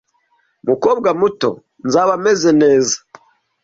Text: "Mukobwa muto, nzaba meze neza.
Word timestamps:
"Mukobwa 0.67 1.09
muto, 1.19 1.49
nzaba 1.85 2.13
meze 2.25 2.49
neza. 2.61 2.95